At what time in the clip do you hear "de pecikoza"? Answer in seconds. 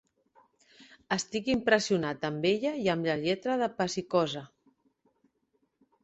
3.63-4.43